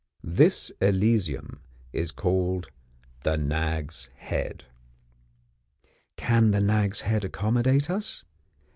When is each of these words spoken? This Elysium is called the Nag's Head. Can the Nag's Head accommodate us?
This 0.23 0.71
Elysium 0.81 1.61
is 1.93 2.09
called 2.09 2.71
the 3.21 3.37
Nag's 3.37 4.09
Head. 4.17 4.63
Can 6.17 6.49
the 6.49 6.59
Nag's 6.59 7.01
Head 7.01 7.23
accommodate 7.23 7.87
us? 7.87 8.25